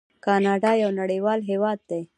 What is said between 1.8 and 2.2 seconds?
دی.